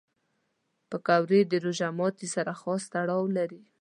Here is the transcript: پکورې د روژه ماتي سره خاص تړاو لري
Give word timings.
پکورې 0.89 1.39
د 1.51 1.53
روژه 1.65 1.87
ماتي 1.97 2.27
سره 2.35 2.51
خاص 2.61 2.83
تړاو 2.93 3.23
لري 3.37 3.61